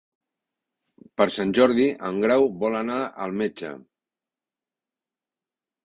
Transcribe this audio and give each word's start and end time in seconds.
Per 1.21 1.27
Sant 1.35 1.51
Jordi 1.59 1.85
en 2.11 2.19
Grau 2.25 2.47
vol 2.65 2.81
anar 2.83 2.99
al 3.27 3.39
metge. 3.45 3.73